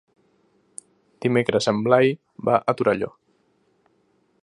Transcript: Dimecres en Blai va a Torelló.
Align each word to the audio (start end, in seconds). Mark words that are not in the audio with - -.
Dimecres 1.27 1.69
en 1.73 1.83
Blai 1.89 2.11
va 2.49 2.59
a 2.73 2.77
Torelló. 2.81 3.15